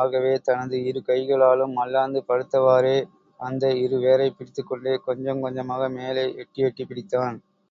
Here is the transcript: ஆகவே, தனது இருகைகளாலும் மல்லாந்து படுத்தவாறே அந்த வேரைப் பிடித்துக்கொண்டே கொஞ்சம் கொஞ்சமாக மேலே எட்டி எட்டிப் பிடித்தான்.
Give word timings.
ஆகவே, 0.00 0.38
தனது 0.38 0.76
இருகைகளாலும் 0.90 1.72
மல்லாந்து 1.72 2.24
படுத்தவாறே 2.28 2.94
அந்த 3.40 3.64
வேரைப் 4.04 4.38
பிடித்துக்கொண்டே 4.38 4.96
கொஞ்சம் 5.04 5.40
கொஞ்சமாக 5.40 5.88
மேலே 5.90 6.26
எட்டி 6.36 6.62
எட்டிப் 6.62 6.90
பிடித்தான். 6.90 7.38